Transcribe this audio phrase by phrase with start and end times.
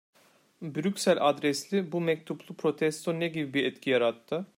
[0.61, 4.47] Brüksel adresli bu mektuplu protesto ne gibi bir etki yarattı?